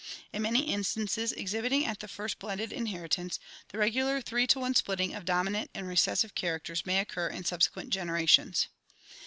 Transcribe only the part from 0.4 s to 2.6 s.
many instances exhibiting at first